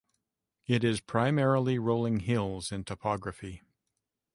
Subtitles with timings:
[0.65, 3.61] It is primarily rolling hills in topography.